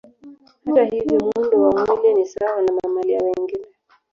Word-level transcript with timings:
Hata 0.65 0.83
hivyo 0.85 1.19
muundo 1.19 1.61
wa 1.61 1.85
mwili 1.97 2.13
ni 2.13 2.25
sawa 2.27 2.61
na 2.61 2.71
mamalia 2.83 3.19
wengine 3.19 3.67